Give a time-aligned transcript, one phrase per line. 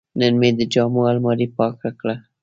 [0.19, 2.15] نن مې د جامو الماري پاکه کړه.